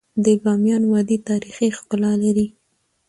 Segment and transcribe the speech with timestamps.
[0.23, 2.47] د بامیان وادی تاریخي ښکلا لري.